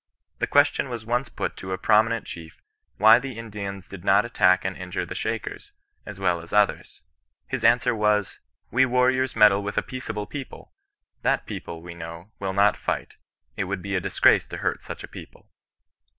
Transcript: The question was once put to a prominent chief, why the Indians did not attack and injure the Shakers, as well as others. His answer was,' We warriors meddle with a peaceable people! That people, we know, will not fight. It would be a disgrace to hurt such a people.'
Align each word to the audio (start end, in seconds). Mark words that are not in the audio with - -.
The 0.39 0.47
question 0.47 0.89
was 0.89 1.05
once 1.05 1.29
put 1.29 1.55
to 1.57 1.73
a 1.73 1.77
prominent 1.77 2.25
chief, 2.25 2.59
why 2.97 3.19
the 3.19 3.37
Indians 3.37 3.87
did 3.87 4.03
not 4.03 4.25
attack 4.25 4.65
and 4.65 4.75
injure 4.75 5.05
the 5.05 5.13
Shakers, 5.13 5.73
as 6.07 6.19
well 6.19 6.41
as 6.41 6.51
others. 6.51 7.01
His 7.45 7.63
answer 7.63 7.93
was,' 7.93 8.39
We 8.71 8.83
warriors 8.83 9.35
meddle 9.35 9.61
with 9.61 9.77
a 9.77 9.83
peaceable 9.83 10.25
people! 10.25 10.71
That 11.21 11.45
people, 11.45 11.83
we 11.83 11.93
know, 11.93 12.31
will 12.39 12.53
not 12.53 12.77
fight. 12.77 13.17
It 13.55 13.65
would 13.65 13.83
be 13.83 13.93
a 13.93 13.99
disgrace 13.99 14.47
to 14.47 14.57
hurt 14.57 14.81
such 14.81 15.03
a 15.03 15.07
people.' 15.07 15.51